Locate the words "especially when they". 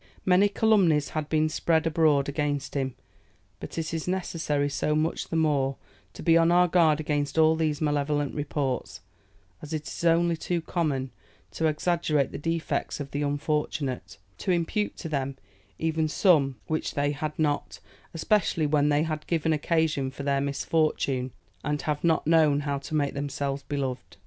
18.11-19.03